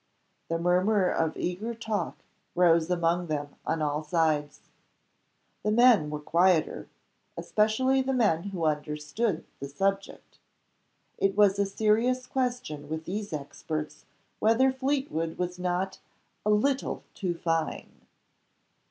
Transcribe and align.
The 0.49 0.57
murmur 0.57 1.07
of 1.11 1.37
eager 1.37 1.75
talk 1.75 2.17
rose 2.55 2.89
among 2.89 3.27
them 3.27 3.55
on 3.67 3.83
all 3.83 4.01
sides. 4.03 4.61
The 5.61 5.69
men 5.71 6.09
were 6.09 6.19
quieter 6.19 6.87
especially 7.37 8.01
the 8.01 8.11
men 8.11 8.45
who 8.45 8.65
understood 8.65 9.45
the 9.59 9.67
subject. 9.69 10.39
It 11.19 11.37
was 11.37 11.59
a 11.59 11.67
serious 11.67 12.25
question 12.25 12.89
with 12.89 13.05
these 13.05 13.31
experts 13.31 14.05
whether 14.39 14.71
Fleetwood 14.71 15.37
was 15.37 15.59
not 15.59 15.99
"a 16.43 16.49
little 16.49 17.03
too 17.13 17.35
fine." 17.35 18.01